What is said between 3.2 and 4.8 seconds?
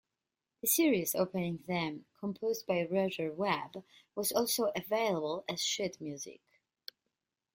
Webb, was also